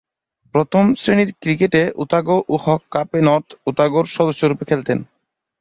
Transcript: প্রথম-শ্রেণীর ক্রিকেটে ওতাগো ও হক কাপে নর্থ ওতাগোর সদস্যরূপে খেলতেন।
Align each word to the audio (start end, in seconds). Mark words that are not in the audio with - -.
প্রথম-শ্রেণীর 0.55 1.29
ক্রিকেটে 1.41 1.81
ওতাগো 1.95 2.37
ও 2.47 2.55
হক 2.65 2.81
কাপে 2.91 3.19
নর্থ 3.27 3.49
ওতাগোর 3.69 4.05
সদস্যরূপে 4.15 4.65
খেলতেন। 4.65 4.99